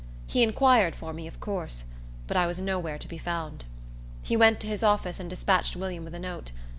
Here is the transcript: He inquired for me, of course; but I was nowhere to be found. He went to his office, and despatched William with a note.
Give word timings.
He 0.25 0.41
inquired 0.41 0.95
for 0.95 1.13
me, 1.13 1.27
of 1.27 1.39
course; 1.39 1.83
but 2.25 2.35
I 2.35 2.47
was 2.47 2.57
nowhere 2.59 2.97
to 2.97 3.07
be 3.07 3.19
found. 3.19 3.65
He 4.23 4.35
went 4.35 4.59
to 4.61 4.67
his 4.67 4.81
office, 4.81 5.19
and 5.19 5.29
despatched 5.29 5.75
William 5.75 6.03
with 6.03 6.15
a 6.15 6.19
note. 6.19 6.51